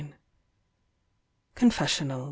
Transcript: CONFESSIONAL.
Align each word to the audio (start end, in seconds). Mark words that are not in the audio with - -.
CONFESSIONAL. 1.53 2.19